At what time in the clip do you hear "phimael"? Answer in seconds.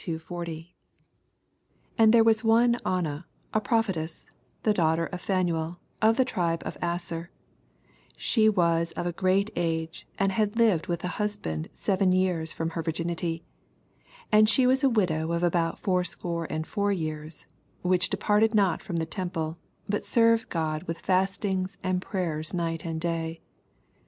5.23-5.77